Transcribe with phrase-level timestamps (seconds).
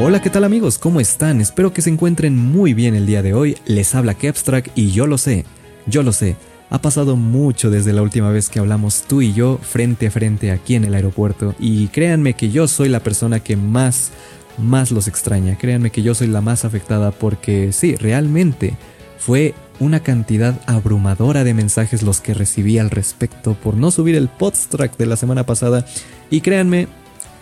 [0.00, 0.78] Hola, ¿qué tal amigos?
[0.78, 1.40] ¿Cómo están?
[1.40, 3.56] Espero que se encuentren muy bien el día de hoy.
[3.66, 5.44] Les habla Kepstrack y yo lo sé,
[5.86, 6.36] yo lo sé.
[6.70, 10.52] Ha pasado mucho desde la última vez que hablamos tú y yo frente a frente
[10.52, 14.12] aquí en el aeropuerto y créanme que yo soy la persona que más,
[14.56, 15.58] más los extraña.
[15.58, 18.76] Créanme que yo soy la más afectada porque sí, realmente
[19.18, 24.28] fue una cantidad abrumadora de mensajes los que recibí al respecto por no subir el
[24.28, 25.84] podstrack de la semana pasada
[26.30, 26.86] y créanme,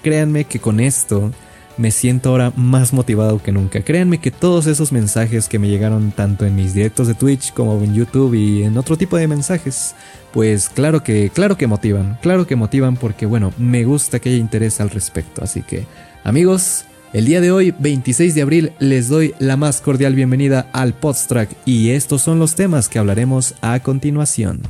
[0.03, 1.33] créanme que con esto
[1.77, 3.83] me siento ahora más motivado que nunca.
[3.83, 7.83] Créanme que todos esos mensajes que me llegaron tanto en mis directos de Twitch como
[7.83, 9.95] en YouTube y en otro tipo de mensajes,
[10.33, 14.39] pues claro que, claro que motivan, claro que motivan porque bueno, me gusta que haya
[14.39, 15.45] interés al respecto.
[15.45, 15.87] Así que,
[16.25, 20.95] amigos, el día de hoy, 26 de abril, les doy la más cordial bienvenida al
[20.95, 24.63] Podstrack y estos son los temas que hablaremos a continuación.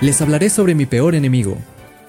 [0.00, 1.56] Les hablaré sobre mi peor enemigo,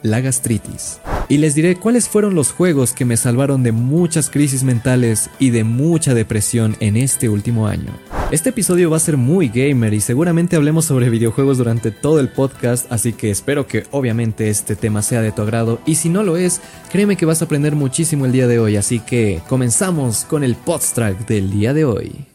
[0.01, 4.63] la gastritis y les diré cuáles fueron los juegos que me salvaron de muchas crisis
[4.63, 7.91] mentales y de mucha depresión en este último año.
[8.31, 12.29] Este episodio va a ser muy gamer y seguramente hablemos sobre videojuegos durante todo el
[12.29, 16.23] podcast, así que espero que obviamente este tema sea de tu agrado y si no
[16.23, 20.25] lo es, créeme que vas a aprender muchísimo el día de hoy, así que comenzamos
[20.25, 22.25] con el podstrack del día de hoy.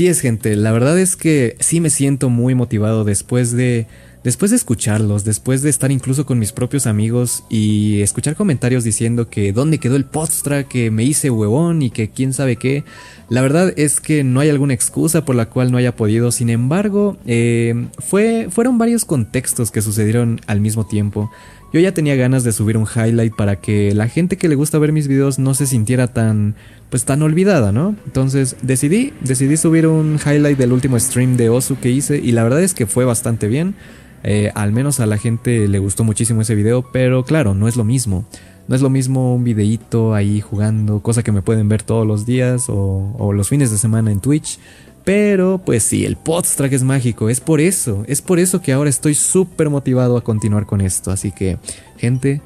[0.00, 0.56] Así es, gente.
[0.56, 3.86] La verdad es que sí me siento muy motivado después de.
[4.24, 9.28] Después de escucharlos, después de estar incluso con mis propios amigos y escuchar comentarios diciendo
[9.28, 12.84] que dónde quedó el postra, que me hice huevón y que quién sabe qué,
[13.30, 16.32] la verdad es que no hay alguna excusa por la cual no haya podido.
[16.32, 21.30] Sin embargo, eh, fue, fueron varios contextos que sucedieron al mismo tiempo.
[21.72, 24.78] Yo ya tenía ganas de subir un highlight para que la gente que le gusta
[24.78, 26.56] ver mis videos no se sintiera tan
[26.90, 27.94] pues tan olvidada, ¿no?
[28.04, 32.42] Entonces decidí, decidí subir un highlight del último stream de Osu que hice y la
[32.42, 33.74] verdad es que fue bastante bien.
[34.22, 37.76] Eh, al menos a la gente le gustó muchísimo ese video, pero claro, no es
[37.76, 38.26] lo mismo.
[38.68, 42.26] No es lo mismo un videíto ahí jugando, cosa que me pueden ver todos los
[42.26, 44.58] días o, o los fines de semana en Twitch.
[45.04, 48.90] Pero pues sí, el podstrack es mágico, es por eso, es por eso que ahora
[48.90, 51.10] estoy súper motivado a continuar con esto.
[51.10, 51.56] Así que,
[51.96, 52.42] gente,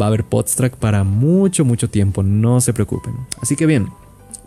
[0.00, 3.14] va a haber podstrack para mucho, mucho tiempo, no se preocupen.
[3.40, 3.88] Así que bien,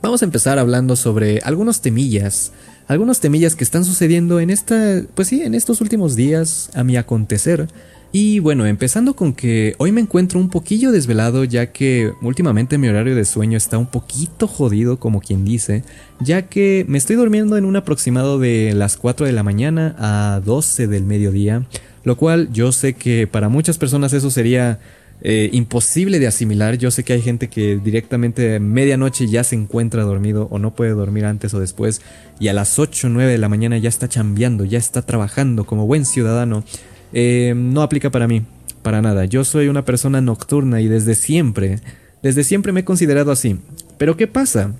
[0.01, 2.51] vamos a empezar hablando sobre algunos temillas,
[2.87, 6.97] algunos temillas que están sucediendo en esta, pues sí, en estos últimos días a mi
[6.97, 7.67] acontecer.
[8.11, 12.87] Y bueno, empezando con que hoy me encuentro un poquillo desvelado ya que últimamente mi
[12.87, 15.83] horario de sueño está un poquito jodido como quien dice,
[16.19, 20.41] ya que me estoy durmiendo en un aproximado de las 4 de la mañana a
[20.43, 21.67] 12 del mediodía,
[22.03, 24.79] lo cual yo sé que para muchas personas eso sería
[25.21, 26.77] eh, imposible de asimilar.
[26.77, 30.91] Yo sé que hay gente que directamente medianoche ya se encuentra dormido o no puede
[30.91, 32.01] dormir antes o después
[32.39, 35.65] y a las 8 o 9 de la mañana ya está chambeando, ya está trabajando
[35.65, 36.63] como buen ciudadano.
[37.11, 38.43] Eh, no aplica para mí,
[38.81, 39.25] para nada.
[39.25, 41.79] Yo soy una persona nocturna y desde siempre,
[42.23, 43.59] desde siempre me he considerado así.
[43.97, 44.73] Pero ¿qué pasa?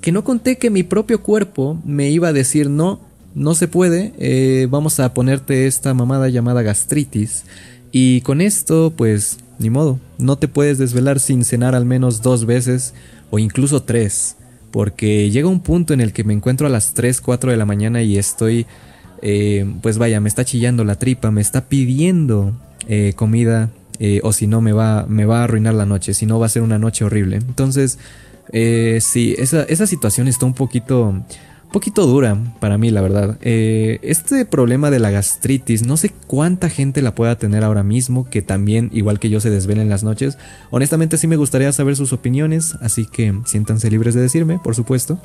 [0.00, 3.00] Que no conté que mi propio cuerpo me iba a decir no,
[3.34, 7.44] no se puede, eh, vamos a ponerte esta mamada llamada gastritis.
[7.92, 12.46] Y con esto, pues, ni modo, no te puedes desvelar sin cenar al menos dos
[12.46, 12.94] veces
[13.30, 14.36] o incluso tres.
[14.70, 17.64] Porque llega un punto en el que me encuentro a las 3, 4 de la
[17.64, 18.66] mañana y estoy
[19.22, 22.52] eh, pues vaya, me está chillando la tripa, me está pidiendo
[22.88, 26.26] eh, comida, eh, o si no me va, me va a arruinar la noche, si
[26.26, 27.36] no va a ser una noche horrible.
[27.36, 27.98] Entonces,
[28.52, 31.22] sí, esa, esa situación está un poquito,
[31.72, 33.38] poquito dura para mí, la verdad.
[33.42, 38.42] este problema de la gastritis, no sé cuánta gente la pueda tener ahora mismo, que
[38.42, 40.38] también, igual que yo, se desvela en las noches.
[40.70, 45.20] Honestamente, sí me gustaría saber sus opiniones, así que siéntanse libres de decirme, por supuesto.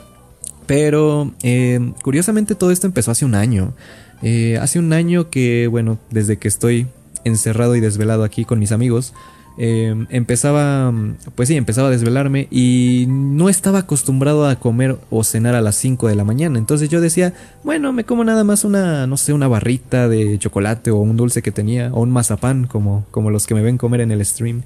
[0.67, 3.73] Pero eh, curiosamente todo esto empezó hace un año.
[4.21, 6.87] Eh, hace un año que, bueno, desde que estoy
[7.23, 9.13] encerrado y desvelado aquí con mis amigos,
[9.57, 10.93] eh, empezaba,
[11.35, 15.75] pues sí, empezaba a desvelarme y no estaba acostumbrado a comer o cenar a las
[15.75, 16.57] 5 de la mañana.
[16.57, 17.33] Entonces yo decía,
[17.63, 21.41] bueno, me como nada más una, no sé, una barrita de chocolate o un dulce
[21.41, 24.63] que tenía, o un mazapán como, como los que me ven comer en el stream.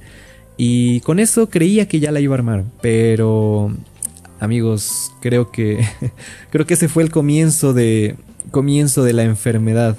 [0.58, 3.72] Y con eso creía que ya la iba a armar, pero
[4.40, 5.86] amigos, creo que
[6.52, 8.16] creo que ese fue el comienzo de
[8.52, 9.98] comienzo de la enfermedad.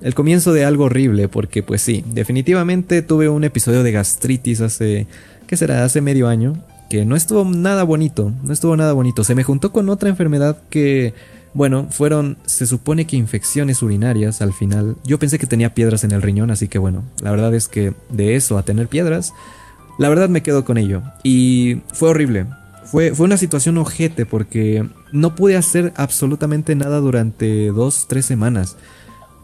[0.00, 5.06] El comienzo de algo horrible, porque pues sí, definitivamente tuve un episodio de gastritis hace,
[5.46, 5.84] ¿qué será?
[5.84, 9.24] Hace medio año, que no estuvo nada bonito, no estuvo nada bonito.
[9.24, 11.14] Se me juntó con otra enfermedad que
[11.54, 14.96] Bueno, fueron, se supone que infecciones urinarias al final.
[15.04, 17.94] Yo pensé que tenía piedras en el riñón, así que bueno, la verdad es que
[18.10, 19.32] de eso a tener piedras,
[19.98, 21.02] la verdad me quedo con ello.
[21.24, 22.46] Y fue horrible.
[22.84, 28.76] Fue, fue una situación ojete porque no pude hacer absolutamente nada durante dos, tres semanas.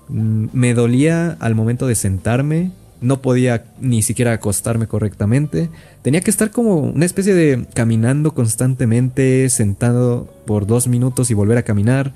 [0.09, 2.71] Mm, me dolía al momento de sentarme,
[3.01, 5.69] no podía ni siquiera acostarme correctamente.
[6.03, 11.59] Tenía que estar como una especie de caminando constantemente, sentado por dos minutos y volver
[11.59, 12.13] a caminar.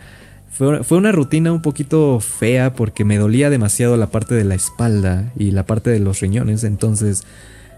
[0.50, 4.54] Fue, fue, una rutina un poquito fea porque me dolía demasiado la parte de la
[4.54, 6.64] espalda y la parte de los riñones.
[6.64, 7.24] Entonces,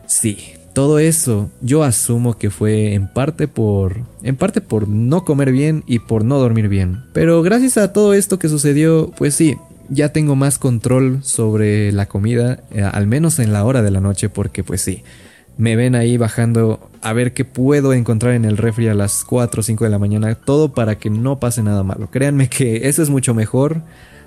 [0.06, 0.38] sí,
[0.72, 5.82] todo eso yo asumo que fue en parte por en parte por no comer bien
[5.86, 7.02] y por no dormir bien.
[7.12, 9.56] Pero gracias a todo esto que sucedió, pues sí,
[9.90, 14.00] ya tengo más control sobre la comida, eh, al menos en la hora de la
[14.00, 15.02] noche, porque pues sí,
[15.58, 19.60] me ven ahí bajando a ver qué puedo encontrar en el refri a las 4
[19.60, 22.08] o 5 de la mañana, todo para que no pase nada malo.
[22.10, 23.82] Créanme que eso es mucho mejor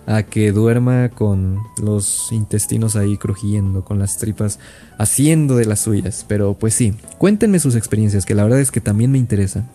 [0.06, 4.60] a que duerma con los intestinos ahí crujiendo, con las tripas
[4.98, 6.26] haciendo de las suyas.
[6.28, 9.66] Pero pues sí, cuéntenme sus experiencias, que la verdad es que también me interesa.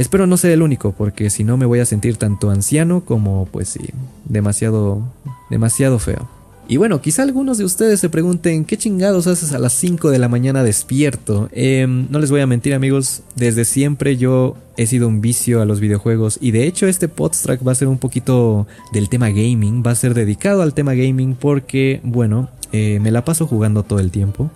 [0.00, 3.44] Espero no ser el único, porque si no me voy a sentir tanto anciano como,
[3.52, 3.90] pues sí,
[4.24, 5.02] demasiado,
[5.50, 6.26] demasiado feo.
[6.66, 10.18] Y bueno, quizá algunos de ustedes se pregunten, ¿qué chingados haces a las 5 de
[10.18, 11.50] la mañana despierto?
[11.52, 15.66] Em, no les voy a mentir amigos, desde siempre yo he sido un vicio a
[15.66, 19.82] los videojuegos y de hecho este podstrack va a ser un poquito del tema gaming,
[19.86, 23.98] va a ser dedicado al tema gaming porque, bueno, eh, me la paso jugando todo
[23.98, 24.50] el tiempo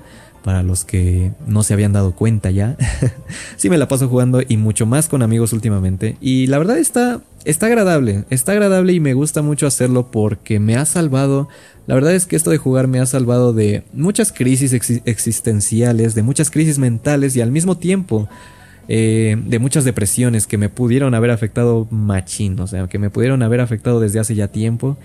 [0.45, 2.77] para los que no se habían dado cuenta ya.
[3.57, 6.17] sí me la paso jugando y mucho más con amigos últimamente.
[6.21, 10.77] Y la verdad está, está agradable, está agradable y me gusta mucho hacerlo porque me
[10.77, 11.49] ha salvado.
[11.87, 14.75] La verdad es que esto de jugar me ha salvado de muchas crisis
[15.07, 18.29] existenciales, de muchas crisis mentales y al mismo tiempo
[18.87, 23.43] eh, de muchas depresiones que me pudieron haber afectado machín, o sea, que me pudieron
[23.43, 24.99] haber afectado desde hace ya tiempo.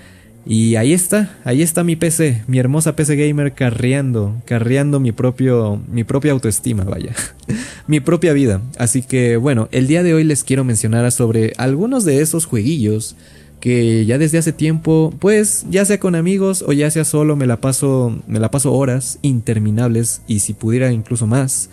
[0.45, 5.81] Y ahí está, ahí está mi PC, mi hermosa PC gamer carreando, carreando mi propio,
[5.91, 7.13] mi propia autoestima, vaya,
[7.87, 8.61] mi propia vida.
[8.77, 13.15] Así que bueno, el día de hoy les quiero mencionar sobre algunos de esos jueguillos
[13.59, 17.45] que ya desde hace tiempo, pues ya sea con amigos o ya sea solo, me
[17.45, 21.69] la paso, me la paso horas interminables y si pudiera incluso más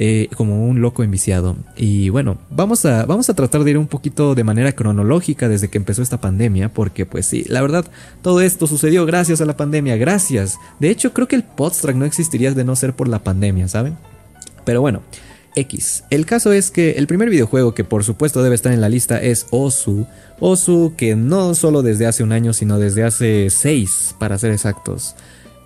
[0.00, 1.56] eh, como un loco enviciado.
[1.76, 5.66] Y bueno, vamos a, vamos a tratar de ir un poquito de manera cronológica desde
[5.66, 7.84] que empezó esta pandemia, porque pues sí, la verdad,
[8.22, 10.56] todo esto sucedió gracias a la pandemia, gracias.
[10.78, 13.96] De hecho, creo que el Podstrack no existiría de no ser por la pandemia, ¿saben?
[14.64, 15.02] Pero bueno.
[15.56, 16.04] X.
[16.10, 19.20] El caso es que el primer videojuego que por supuesto debe estar en la lista
[19.20, 20.06] es Osu.
[20.38, 25.16] Osu que no solo desde hace un año, sino desde hace seis, para ser exactos,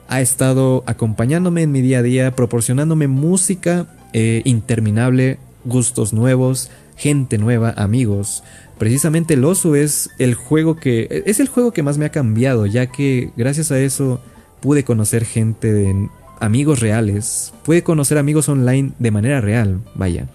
[0.08, 7.38] ha estado acompañándome en mi día a día, proporcionándome música eh, interminable, gustos nuevos, gente
[7.38, 8.42] nueva, amigos.
[8.78, 12.66] Precisamente el oso es el juego que es el juego que más me ha cambiado,
[12.66, 14.20] ya que gracias a eso
[14.60, 16.08] pude conocer gente de
[16.40, 20.26] amigos reales, pude conocer amigos online de manera real, vaya.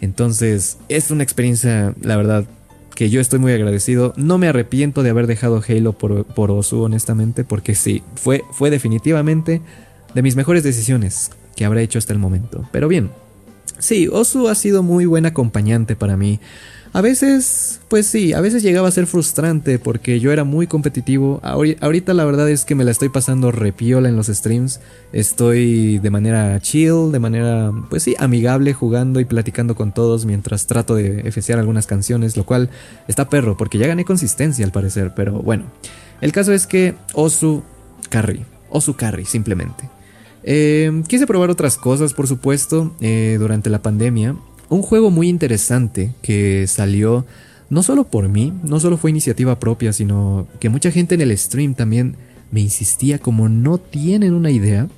[0.00, 2.44] Entonces, es una experiencia, la verdad,
[2.94, 4.12] que yo estoy muy agradecido.
[4.16, 8.70] No me arrepiento de haber dejado Halo por, por Osu, honestamente, porque sí, fue, fue
[8.70, 9.62] definitivamente
[10.14, 12.68] de mis mejores decisiones que habré hecho hasta el momento.
[12.70, 13.10] Pero bien,
[13.78, 16.38] sí, Osu ha sido muy buen acompañante para mí.
[16.92, 21.40] A veces, pues sí, a veces llegaba a ser frustrante porque yo era muy competitivo.
[21.42, 24.80] Ahorita la verdad es que me la estoy pasando repiola en los streams.
[25.12, 30.66] Estoy de manera chill, de manera, pues sí, amigable jugando y platicando con todos mientras
[30.66, 32.70] trato de efeciar algunas canciones, lo cual
[33.08, 35.12] está perro porque ya gané consistencia al parecer.
[35.14, 35.64] Pero bueno,
[36.22, 37.62] el caso es que Osu
[38.08, 39.95] Carry, Osu Carry simplemente.
[40.46, 44.36] Eh, quise probar otras cosas, por supuesto, eh, durante la pandemia.
[44.68, 47.26] Un juego muy interesante que salió
[47.68, 51.36] no solo por mí, no solo fue iniciativa propia, sino que mucha gente en el
[51.36, 52.16] stream también
[52.52, 54.88] me insistía como no tienen una idea,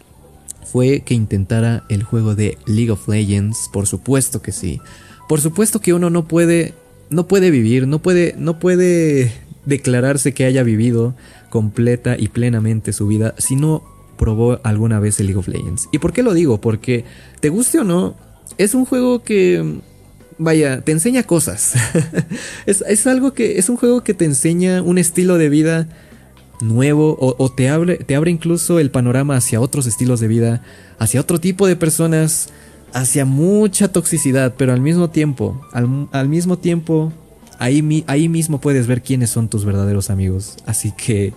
[0.70, 4.80] fue que intentara el juego de League of Legends, por supuesto que sí.
[5.28, 6.74] Por supuesto que uno no puede
[7.10, 9.32] no puede vivir, no puede no puede
[9.64, 11.14] declararse que haya vivido
[11.48, 13.82] completa y plenamente su vida si no
[14.18, 15.88] probó alguna vez el League of Legends.
[15.92, 16.60] ¿Y por qué lo digo?
[16.60, 17.04] Porque,
[17.40, 18.14] te guste o no,
[18.58, 19.80] es un juego que,
[20.36, 21.74] vaya, te enseña cosas.
[22.66, 25.88] es, algo que, es un juego que te enseña un estilo de vida
[26.60, 30.62] nuevo o, te, abre, te abre incluso el panorama hacia otros estilos de vida,
[30.98, 32.48] hacia otro tipo de personas,
[32.92, 37.12] hacia mucha toxicidad, pero al mismo tiempo, al, mismo tiempo,
[37.58, 40.56] ahí, ahí mismo puedes ver quiénes son tus verdaderos amigos.
[40.66, 41.32] Así que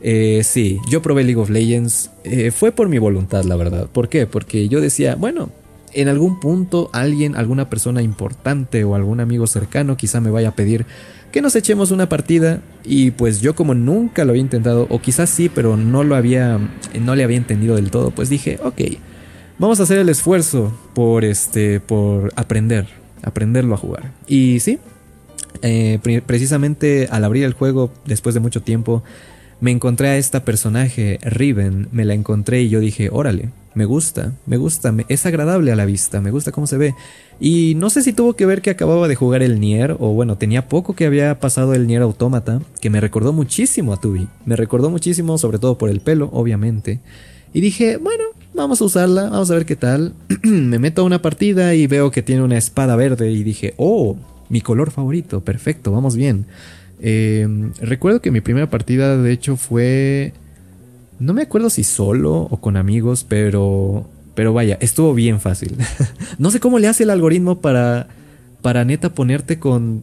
[0.00, 2.10] eh, sí, yo probé League of Legends.
[2.24, 3.88] Eh, fue por mi voluntad, la verdad.
[3.90, 4.26] ¿Por qué?
[4.26, 5.50] Porque yo decía, bueno,
[5.92, 10.54] en algún punto alguien, alguna persona importante o algún amigo cercano quizá me vaya a
[10.54, 10.86] pedir
[11.32, 15.28] que nos echemos una partida y pues yo como nunca lo había intentado o quizás
[15.28, 16.58] sí, pero no lo había
[17.00, 18.80] no le había entendido del todo, pues dije, ok,
[19.58, 22.88] vamos a hacer el esfuerzo por este por aprender,
[23.22, 24.12] aprenderlo a jugar.
[24.26, 24.78] Y sí,
[25.62, 29.02] eh, precisamente al abrir el juego después de mucho tiempo
[29.60, 34.32] me encontré a esta personaje, Riven, me la encontré y yo dije, órale, me gusta,
[34.46, 36.94] me gusta, es agradable a la vista, me gusta cómo se ve.
[37.40, 40.36] Y no sé si tuvo que ver que acababa de jugar el Nier, o bueno,
[40.36, 44.28] tenía poco que había pasado el Nier Automata, que me recordó muchísimo a Tubi.
[44.46, 47.00] Me recordó muchísimo, sobre todo por el pelo, obviamente.
[47.52, 50.14] Y dije, bueno, vamos a usarla, vamos a ver qué tal.
[50.42, 54.16] me meto a una partida y veo que tiene una espada verde y dije, oh,
[54.48, 56.46] mi color favorito, perfecto, vamos bien.
[57.00, 60.32] Em, recuerdo que mi primera partida, de hecho, fue
[61.18, 64.08] no me acuerdo si solo o con amigos, pero.
[64.34, 65.76] Pero vaya, estuvo bien fácil.
[66.38, 68.08] no sé cómo le hace el algoritmo para.
[68.62, 70.02] Para neta ponerte con.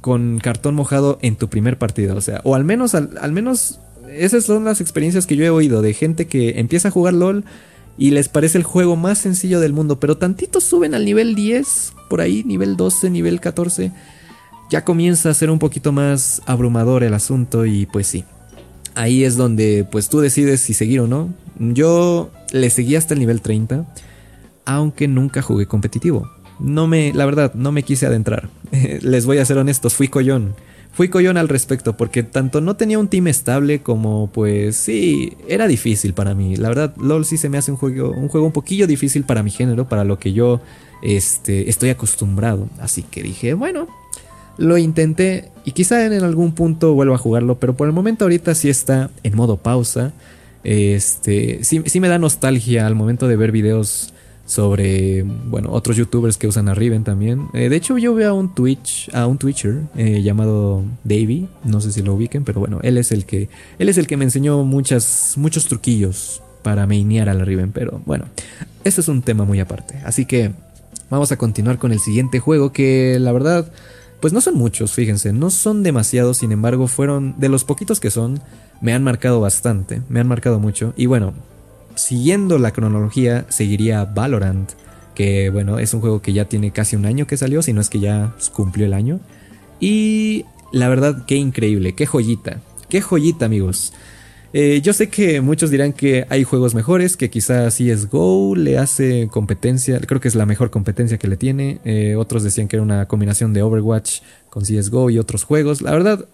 [0.00, 2.16] Con cartón mojado en tu primer partido.
[2.16, 2.94] O sea, o al menos.
[2.94, 3.80] Al, menos.
[4.10, 7.44] Esas son las experiencias que yo he oído de gente que empieza a jugar LOL
[7.96, 11.92] y les parece el juego más sencillo del mundo, pero tantitos suben al nivel 10,
[12.08, 13.92] por ahí, nivel 12, nivel 14,
[14.70, 18.24] ya comienza a ser un poquito más abrumador el asunto y pues sí,
[18.94, 21.28] ahí es donde pues tú decides si seguir o no.
[21.58, 23.84] Yo le seguí hasta el nivel 30,
[24.64, 26.30] aunque nunca jugué competitivo.
[26.60, 28.48] No me, la verdad, no me quise adentrar.
[29.02, 30.54] Les voy a ser honestos, fui collón.
[30.92, 35.66] Fui collón al respecto porque tanto no tenía un team estable como pues sí, era
[35.66, 36.56] difícil para mí.
[36.56, 39.42] La verdad, LOL sí se me hace un juego un juego un poquillo difícil para
[39.42, 40.60] mi género, para lo que yo
[41.02, 42.68] este, estoy acostumbrado.
[42.80, 43.88] Así que dije, bueno,
[44.60, 48.54] lo intenté y quizá en algún punto vuelva a jugarlo, pero por el momento ahorita
[48.54, 50.12] sí está en modo pausa.
[50.64, 54.12] Este, sí, me da nostalgia al momento de ver videos
[54.44, 57.46] sobre, bueno, otros youtubers que usan a Riven también.
[57.54, 61.80] Eh, de hecho, yo veo a un Twitch, a un Twitcher eh, llamado Davey, no
[61.80, 63.48] sé si lo ubiquen, pero bueno, él es el que,
[63.78, 68.02] él es el que me enseñó muchas, muchos truquillos para mainear a la Riven, pero
[68.04, 68.26] bueno,
[68.84, 69.94] este es un tema muy aparte.
[70.04, 70.52] Así que
[71.08, 73.70] vamos a continuar con el siguiente juego que la verdad
[74.20, 78.10] pues no son muchos, fíjense, no son demasiados, sin embargo fueron, de los poquitos que
[78.10, 78.40] son,
[78.80, 80.92] me han marcado bastante, me han marcado mucho.
[80.96, 81.32] Y bueno,
[81.94, 84.70] siguiendo la cronología, seguiría Valorant,
[85.14, 87.80] que bueno, es un juego que ya tiene casi un año que salió, si no
[87.80, 89.20] es que ya cumplió el año.
[89.80, 93.92] Y la verdad, qué increíble, qué joyita, qué joyita amigos.
[94.52, 99.28] Eh, yo sé que muchos dirán que hay juegos mejores, que quizás CSGO le hace
[99.30, 101.80] competencia, creo que es la mejor competencia que le tiene.
[101.84, 105.82] Eh, otros decían que era una combinación de Overwatch con CSGO y otros juegos.
[105.82, 106.26] La verdad,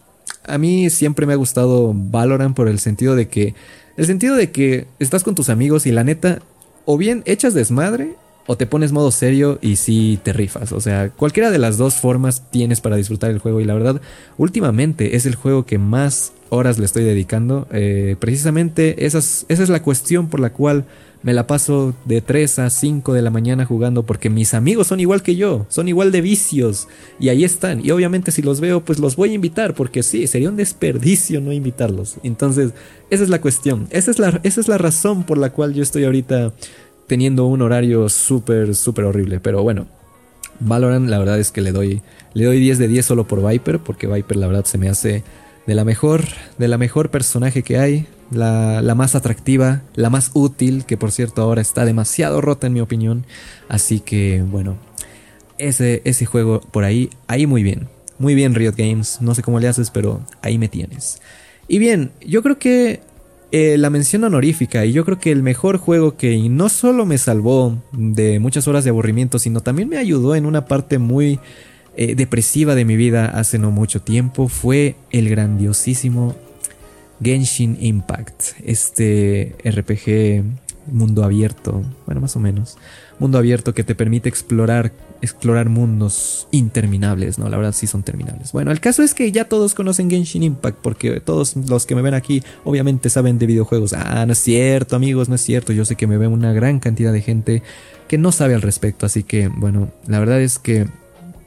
[0.46, 3.54] a mí siempre me ha gustado Valorant por el sentido de que,
[3.98, 6.40] el sentido de que estás con tus amigos y la neta,
[6.86, 8.14] o bien echas desmadre
[8.46, 10.72] o te pones modo serio y sí te rifas.
[10.72, 13.60] O sea, cualquiera de las dos formas tienes para disfrutar el juego.
[13.60, 14.00] Y la verdad,
[14.38, 17.66] últimamente es el juego que más horas le estoy dedicando.
[17.72, 20.84] Eh, precisamente esa es la cuestión por la cual
[21.26, 25.00] me la paso de 3 a 5 de la mañana jugando porque mis amigos son
[25.00, 26.86] igual que yo, son igual de vicios
[27.18, 27.84] y ahí están.
[27.84, 31.40] Y obviamente si los veo pues los voy a invitar porque sí, sería un desperdicio
[31.40, 32.16] no invitarlos.
[32.22, 32.72] Entonces
[33.10, 35.82] esa es la cuestión, esa es la, esa es la razón por la cual yo
[35.82, 36.52] estoy ahorita
[37.06, 39.40] teniendo un horario súper, súper horrible.
[39.40, 39.86] Pero bueno,
[40.60, 42.02] Valorant la verdad es que le doy,
[42.34, 45.22] le doy 10 de 10 solo por Viper porque Viper la verdad se me hace
[45.66, 46.24] de la mejor,
[46.58, 51.12] de la mejor personaje que hay, la, la, más atractiva, la más útil, que por
[51.12, 53.24] cierto ahora está demasiado rota en mi opinión.
[53.68, 54.76] Así que bueno,
[55.58, 57.88] ese, ese juego por ahí, ahí muy bien.
[58.18, 61.20] Muy bien Riot Games, no sé cómo le haces, pero ahí me tienes.
[61.68, 63.00] Y bien, yo creo que
[63.52, 67.18] eh, la mención honorífica, y yo creo que el mejor juego que no solo me
[67.18, 71.38] salvó de muchas horas de aburrimiento, sino también me ayudó en una parte muy
[71.96, 76.34] eh, depresiva de mi vida hace no mucho tiempo fue el grandiosísimo
[77.22, 80.44] Genshin Impact, este RPG
[80.92, 82.76] mundo abierto, bueno, más o menos,
[83.18, 84.92] mundo abierto que te permite explorar
[85.22, 87.48] explorar mundos interminables, ¿no?
[87.48, 88.52] La verdad sí son terminables.
[88.52, 92.02] Bueno, el caso es que ya todos conocen Genshin Impact porque todos los que me
[92.02, 93.92] ven aquí obviamente saben de videojuegos.
[93.92, 95.72] Ah, no es cierto, amigos, no es cierto.
[95.72, 97.62] Yo sé que me ve una gran cantidad de gente
[98.08, 100.86] que no sabe al respecto, así que bueno, la verdad es que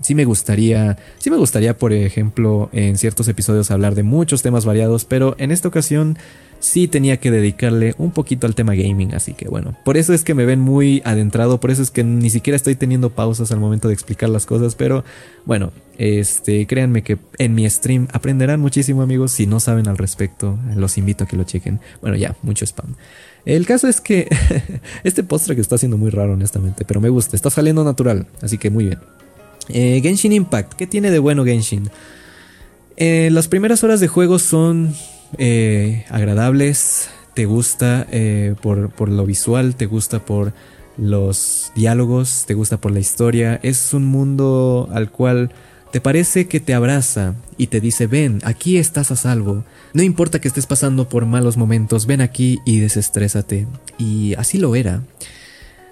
[0.02, 4.66] sí me gustaría, sí me gustaría, por ejemplo, en ciertos episodios hablar de muchos temas
[4.66, 6.18] variados, pero en esta ocasión
[6.60, 10.24] sí tenía que dedicarle un poquito al tema gaming, así que bueno, por eso es
[10.24, 13.60] que me ven muy adentrado, por eso es que ni siquiera estoy teniendo pausas al
[13.60, 15.04] momento de explicar las cosas, pero
[15.46, 20.58] bueno, este, créanme que en mi stream aprenderán muchísimo amigos, si no saben al respecto,
[20.76, 21.80] los invito a que lo chequen.
[22.02, 22.96] Bueno, ya, mucho spam.
[23.46, 24.28] El caso es que
[25.04, 28.58] este postre que está haciendo muy raro honestamente, pero me gusta, está saliendo natural, así
[28.58, 29.00] que muy bien.
[29.70, 31.90] Eh, Genshin Impact, ¿qué tiene de bueno Genshin?
[32.98, 34.94] Eh, las primeras horas de juego son
[35.38, 40.54] eh, agradables, te gusta eh, por, lo visual, te gusta por
[40.98, 43.60] los diálogos, te gusta por la historia.
[43.64, 45.52] Es un mundo al cual
[45.92, 49.64] te parece que te abraza y te dice, ven, aquí estás a salvo.
[49.94, 53.68] No importa que estés pasando por malos momentos, ven aquí y desestrésate.
[53.98, 55.02] Y así lo era.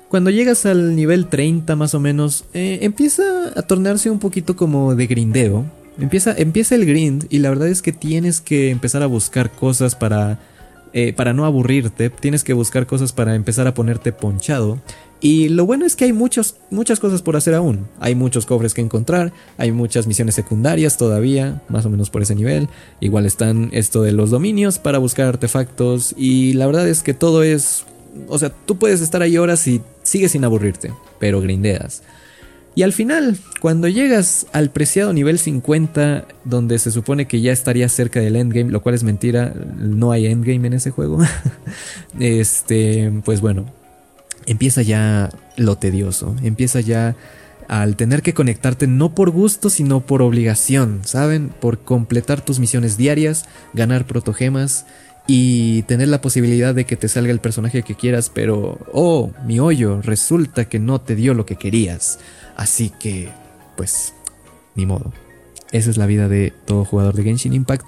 [0.09, 3.23] Cuando llegas al nivel 30 más o menos, eh, empieza
[3.55, 5.65] a tornarse un poquito como de grindeo.
[5.99, 9.95] Empieza, empieza el grind y la verdad es que tienes que empezar a buscar cosas
[9.95, 10.39] para,
[10.93, 12.09] eh, para no aburrirte.
[12.09, 14.79] Tienes que buscar cosas para empezar a ponerte ponchado.
[15.19, 16.53] Y lo bueno es que hay muchas
[16.99, 17.87] cosas por hacer aún.
[17.99, 22.35] Hay muchos cofres que encontrar, hay muchas misiones secundarias todavía, más o menos por ese
[22.35, 22.69] nivel.
[22.99, 26.13] Igual están esto de los dominios para buscar artefactos.
[26.15, 27.85] Y la verdad es que todo es...
[28.27, 32.03] O sea, tú puedes estar ahí horas y sigues sin aburrirte, pero grindeas.
[32.77, 37.89] Y al final, cuando llegas al preciado nivel 50, donde se supone que ya estaría
[37.89, 41.17] cerca del endgame, lo cual es mentira, no hay endgame en ese juego.
[42.19, 43.65] este, pues bueno,
[44.45, 47.15] empieza ya lo tedioso, empieza ya
[47.67, 51.49] al tener que conectarte no por gusto, sino por obligación, ¿saben?
[51.49, 54.85] Por completar tus misiones diarias, ganar protogemas
[55.27, 59.59] y tener la posibilidad de que te salga el personaje que quieras, pero, oh, mi
[59.59, 62.19] hoyo, resulta que no te dio lo que querías.
[62.55, 63.29] Así que,
[63.75, 64.13] pues,
[64.75, 65.11] ni modo.
[65.73, 67.85] Esa es la vida de todo jugador de Genshin Impact.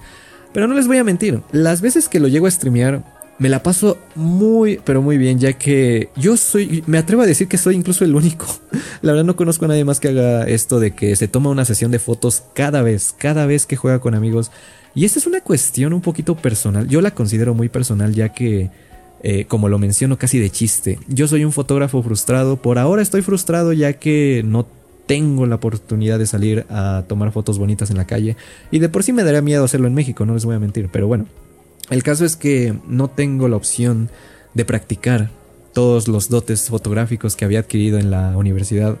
[0.52, 3.02] Pero no les voy a mentir, las veces que lo llego a streamear,
[3.38, 7.48] me la paso muy, pero muy bien, ya que yo soy, me atrevo a decir
[7.48, 8.46] que soy incluso el único.
[9.00, 11.64] La verdad no conozco a nadie más que haga esto de que se toma una
[11.64, 14.50] sesión de fotos cada vez, cada vez que juega con amigos.
[14.94, 18.70] Y esta es una cuestión un poquito personal, yo la considero muy personal, ya que
[19.22, 20.98] eh, como lo menciono casi de chiste.
[21.06, 24.66] Yo soy un fotógrafo frustrado, por ahora estoy frustrado ya que no
[25.06, 28.36] tengo la oportunidad de salir a tomar fotos bonitas en la calle
[28.70, 30.88] y de por sí me daría miedo hacerlo en México, no les voy a mentir,
[30.90, 31.26] pero bueno,
[31.90, 34.08] el caso es que no tengo la opción
[34.54, 35.30] de practicar
[35.72, 38.96] todos los dotes fotográficos que había adquirido en la universidad.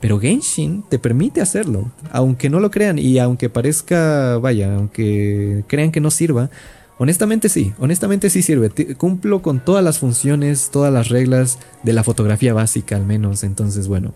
[0.00, 5.90] Pero Genshin te permite hacerlo, aunque no lo crean y aunque parezca, vaya, aunque crean
[5.90, 6.50] que no sirva,
[6.98, 8.70] Honestamente sí, honestamente sí sirve.
[8.96, 13.44] cumplo con todas las funciones, todas las reglas de la fotografía básica al menos.
[13.44, 14.14] Entonces, bueno,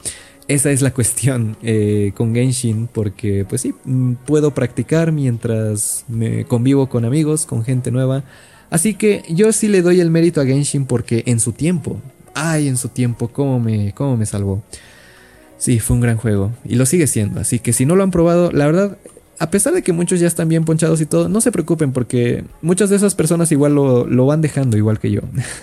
[0.48, 6.44] esa es la cuestión eh, con Genshin porque pues sí, mm, puedo practicar mientras me
[6.44, 8.24] convivo con amigos, con gente nueva.
[8.70, 12.00] Así que yo sí le doy el mérito a Genshin porque en su tiempo,
[12.34, 14.62] ay, en su tiempo, cómo me, cómo me salvó.
[15.60, 17.38] Sí, fue un gran juego y lo sigue siendo.
[17.38, 18.96] Así que si no lo han probado, la verdad
[19.40, 22.44] a pesar de que muchos ya están bien ponchados y todo, no se preocupen porque
[22.60, 25.22] muchas de esas personas igual lo, van dejando igual que yo.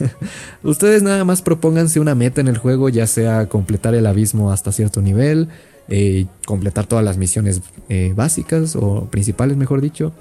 [0.64, 4.72] Ustedes nada más propónganse una meta en el juego, ya sea completar el abismo hasta
[4.72, 5.50] cierto nivel,
[5.90, 10.12] eh, completar todas las misiones eh, básicas o principales, mejor dicho,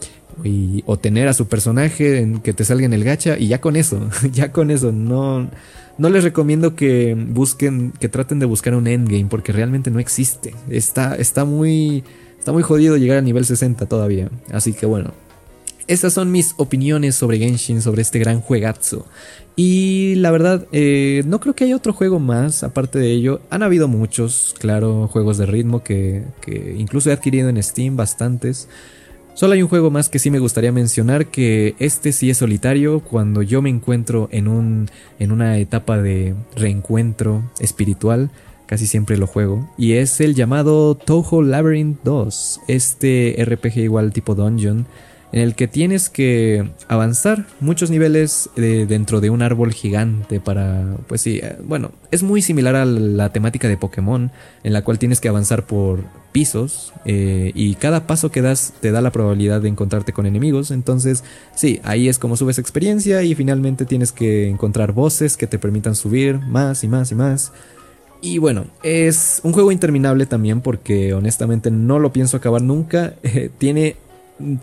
[0.87, 3.77] o tener a su personaje en, que te salga en el gacha y ya con
[3.77, 5.51] eso, ya con eso, no,
[5.99, 10.55] no les recomiendo que busquen, que traten de buscar un endgame porque realmente no existe.
[10.69, 12.05] Está, está muy
[12.47, 14.31] Está muy jodido llegar a nivel 60 todavía.
[14.53, 15.13] Así que bueno.
[15.89, 19.05] Estas son mis opiniones sobre Genshin, sobre este gran juegazo.
[19.57, 23.41] Y la verdad, eh, no creo que haya otro juego más aparte de ello.
[23.51, 28.69] Han habido muchos, claro, juegos de ritmo que, que incluso he adquirido en Steam, bastantes.
[29.37, 33.01] Solo hay un juego más que sí me gustaría mencionar, que este sí es solitario,
[33.01, 38.31] cuando yo me encuentro en, un, en una etapa de reencuentro espiritual
[38.65, 44.35] casi siempre lo juego, y es el llamado Toho Labyrinth 2, este RPG igual tipo
[44.35, 44.87] dungeon,
[45.33, 50.97] en el que tienes que avanzar muchos niveles eh, dentro de un árbol gigante para,
[51.09, 54.31] pues sí, eh, bueno, es muy similar a la temática de Pokémon,
[54.63, 58.93] en la cual tienes que avanzar por pisos eh, y cada paso que das te
[58.93, 63.35] da la probabilidad de encontrarte con enemigos, entonces sí, ahí es como subes experiencia y
[63.35, 67.53] finalmente tienes que encontrar voces que te permitan subir más y más y más.
[68.23, 73.15] Y bueno, es un juego interminable también porque honestamente no lo pienso acabar nunca.
[73.59, 73.97] tiene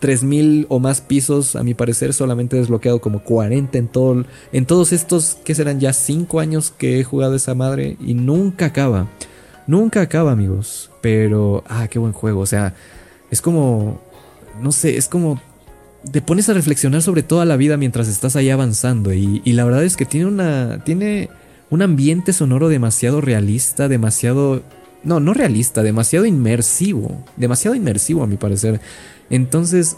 [0.00, 4.66] 3000 o más pisos, a mi parecer, solamente he desbloqueado como 40 en, todo, en
[4.66, 9.08] todos estos, que serán ya 5 años que he jugado esa madre y nunca acaba.
[9.66, 10.90] Nunca acaba, amigos.
[11.00, 12.40] Pero, ah, qué buen juego.
[12.40, 12.74] O sea,
[13.30, 14.00] es como,
[14.60, 15.40] no sé, es como
[16.10, 19.64] te pones a reflexionar sobre toda la vida mientras estás ahí avanzando y, y la
[19.64, 20.82] verdad es que tiene una...
[20.84, 21.30] Tiene
[21.70, 24.62] un ambiente sonoro demasiado realista, demasiado...
[25.04, 27.24] No, no realista, demasiado inmersivo.
[27.36, 28.80] Demasiado inmersivo a mi parecer.
[29.30, 29.96] Entonces,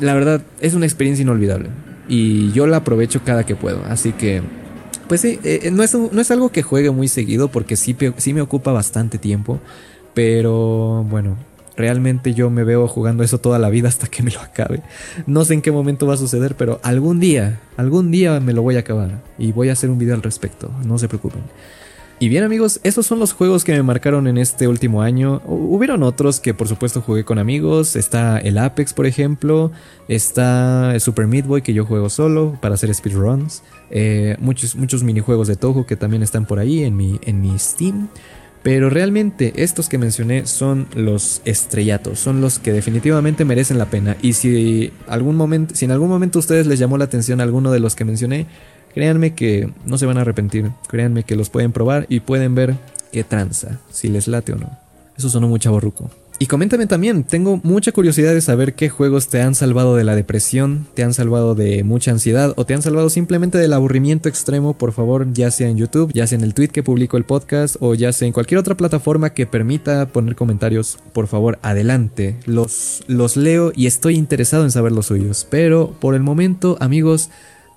[0.00, 1.70] la verdad, es una experiencia inolvidable.
[2.08, 3.84] Y yo la aprovecho cada que puedo.
[3.86, 4.42] Así que,
[5.08, 8.34] pues sí, eh, no, es, no, es, algo que juegue muy seguido porque sí, sí
[8.34, 9.60] me ocupa bastante tiempo.
[10.14, 11.36] Pero bueno,
[11.76, 14.82] realmente yo me veo jugando eso toda la vida hasta que me lo acabe.
[15.26, 18.62] No sé en qué momento va a suceder, pero algún día, algún día me lo
[18.62, 19.22] voy a acabar.
[19.38, 21.42] Y voy a hacer un video al respecto, no se preocupen.
[22.18, 25.42] Y bien amigos, esos son los juegos que me marcaron en este último año.
[25.44, 27.94] Hubieron otros que por supuesto jugué con amigos.
[27.94, 29.70] Está el Apex por ejemplo.
[30.08, 33.62] Está Super Meat Boy que yo juego solo para hacer speedruns.
[33.90, 37.58] Eh, muchos, muchos minijuegos de Toho que también están por ahí en mi, en mi
[37.58, 38.08] Steam.
[38.62, 44.16] Pero realmente estos que mencioné son los estrellatos, son los que definitivamente merecen la pena.
[44.22, 47.70] Y si, algún momento, si en algún momento a ustedes les llamó la atención alguno
[47.70, 48.46] de los que mencioné,
[48.96, 50.70] Créanme que no se van a arrepentir.
[50.88, 52.76] Créanme que los pueden probar y pueden ver
[53.12, 54.70] qué tranza, si les late o no.
[55.18, 56.10] Eso sonó muy chaborruco.
[56.38, 60.14] Y coméntame también, tengo mucha curiosidad de saber qué juegos te han salvado de la
[60.14, 64.72] depresión, te han salvado de mucha ansiedad o te han salvado simplemente del aburrimiento extremo,
[64.72, 67.76] por favor, ya sea en YouTube, ya sea en el tweet que publico el podcast
[67.80, 72.36] o ya sea en cualquier otra plataforma que permita poner comentarios, por favor, adelante.
[72.46, 75.46] Los, los leo y estoy interesado en saber los suyos.
[75.50, 77.28] Pero por el momento, amigos,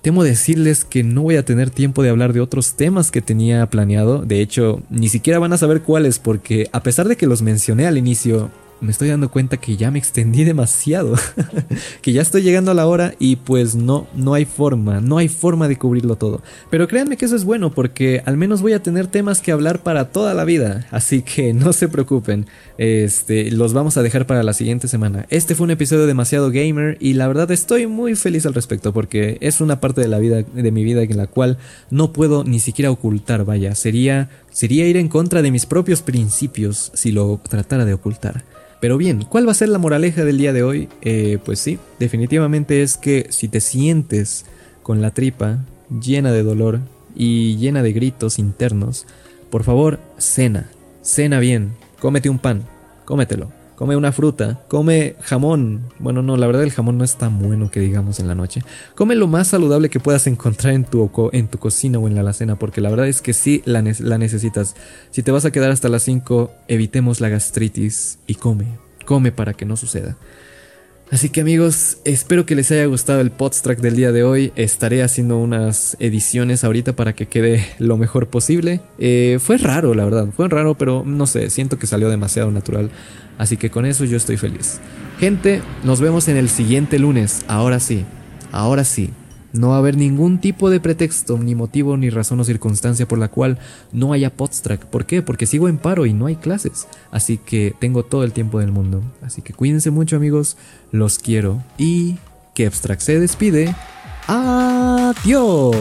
[0.01, 3.65] Temo decirles que no voy a tener tiempo de hablar de otros temas que tenía
[3.65, 4.19] planeado.
[4.19, 7.85] De hecho, ni siquiera van a saber cuáles porque a pesar de que los mencioné
[7.85, 8.49] al inicio,
[8.81, 11.15] me estoy dando cuenta que ya me extendí demasiado,
[12.01, 15.27] que ya estoy llegando a la hora y pues no, no hay forma, no hay
[15.27, 16.41] forma de cubrirlo todo.
[16.69, 19.83] Pero créanme que eso es bueno porque al menos voy a tener temas que hablar
[19.83, 22.45] para toda la vida, así que no se preocupen,
[22.77, 25.25] este, los vamos a dejar para la siguiente semana.
[25.29, 29.37] Este fue un episodio demasiado gamer y la verdad estoy muy feliz al respecto porque
[29.41, 31.57] es una parte de la vida, de mi vida en la cual
[31.89, 36.91] no puedo ni siquiera ocultar, vaya, sería, sería ir en contra de mis propios principios
[36.93, 38.43] si lo tratara de ocultar.
[38.79, 40.89] Pero bien, ¿cuál va a ser la moraleja del día de hoy?
[41.01, 44.45] Eh, pues sí, definitivamente es que si te sientes
[44.83, 46.79] con la tripa llena de dolor
[47.15, 49.05] y llena de gritos internos,
[49.49, 50.69] por favor, cena,
[51.01, 52.63] cena bien, cómete un pan,
[53.05, 55.85] cómetelo come una fruta, come jamón.
[55.99, 58.61] Bueno, no, la verdad el jamón no es tan bueno que digamos en la noche.
[58.93, 62.19] Come lo más saludable que puedas encontrar en tu, en tu cocina o en la
[62.19, 64.75] alacena, porque la verdad es que sí la, la necesitas.
[65.11, 68.65] Si te vas a quedar hasta las 5, evitemos la gastritis y come,
[69.05, 70.17] come para que no suceda.
[71.12, 74.54] Así que amigos, espero que les haya gustado el podstrack del día de hoy.
[74.56, 78.82] Estaré haciendo unas ediciones ahorita para que quede lo mejor posible.
[79.00, 82.91] Eh, fue raro, la verdad, fue raro, pero no sé, siento que salió demasiado natural.
[83.39, 84.80] Así que con eso yo estoy feliz.
[85.19, 87.43] Gente, nos vemos en el siguiente lunes.
[87.48, 88.06] Ahora sí,
[88.52, 89.10] ahora sí.
[89.53, 93.17] No va a haber ningún tipo de pretexto, ni motivo, ni razón o circunstancia por
[93.17, 93.57] la cual
[93.91, 94.85] no haya podstrack.
[94.85, 95.21] ¿Por qué?
[95.21, 96.88] Porque sigo en paro y no hay clases.
[97.12, 99.01] Así que tengo todo el tiempo del mundo.
[99.21, 100.57] Así que cuídense mucho amigos,
[100.91, 101.63] los quiero.
[101.77, 102.17] Y
[102.53, 103.73] que Abstract se despide.
[104.27, 105.75] Adiós.